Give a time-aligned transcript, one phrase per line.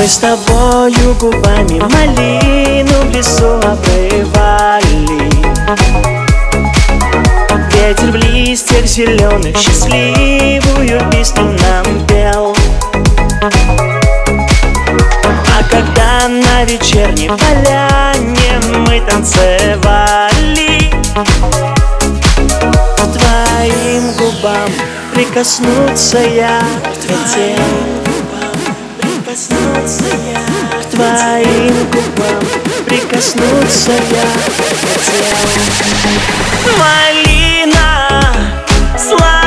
[0.00, 5.30] Мы с тобою губами малину в лесу обрывали.
[7.74, 12.56] Ветер в листьях зеленых счастливую песню нам пел.
[15.22, 20.90] А когда на вечерней поляне мы танцевали
[23.18, 24.70] твоим губам
[25.12, 26.62] прикоснуться я
[27.06, 27.99] хотел
[29.30, 32.42] Прикоснуться я к твоим губам
[32.84, 35.24] Прикоснуться я хотел
[36.76, 38.24] Малина
[38.98, 39.39] сладко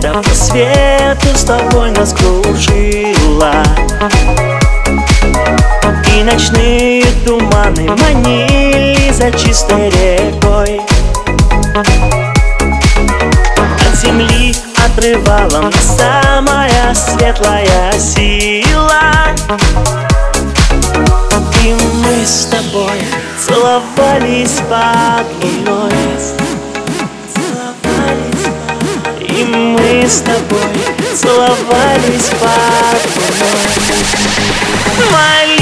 [0.00, 3.62] по свету с тобой нас кружила.
[6.14, 10.80] И ночные туманы манили за чистой рекой.
[13.56, 19.34] От земли отрывала нас самая светлая сила.
[21.62, 23.02] И мы с тобой
[23.46, 25.92] целовались под луной
[29.32, 29.81] и мы
[30.12, 30.60] с тобой
[31.16, 33.16] целовались под
[35.00, 35.61] луной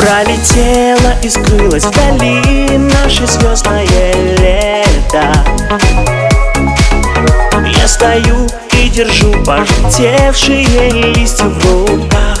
[0.00, 3.84] Пролетело и скрылось вдали наше звездное
[4.38, 5.26] лето.
[7.78, 12.38] Я стою и держу пожелтевшие листья в руках.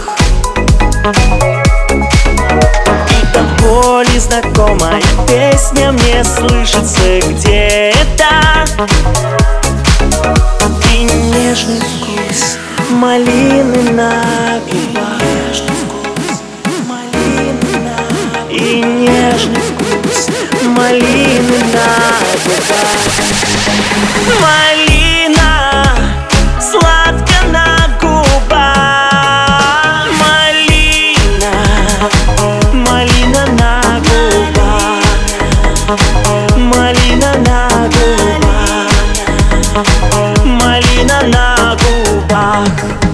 [3.10, 8.64] И до боли знакомая песня мне слышится где-то.
[10.94, 12.56] И нежный вкус
[12.90, 15.19] малины на губах
[18.60, 20.28] и нежный вкус
[20.62, 21.88] малины на
[22.44, 23.00] губах.
[24.42, 25.52] Малина
[26.60, 27.66] сладко на
[28.00, 28.48] губах.
[30.20, 31.52] Малина,
[32.74, 33.72] малина на
[34.06, 35.04] губах.
[36.56, 37.60] Малина на
[37.94, 38.90] губах.
[40.44, 43.09] Малина на губах.